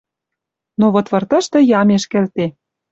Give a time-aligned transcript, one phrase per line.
[0.79, 2.45] Но вот выртышты ямеш кӹлте.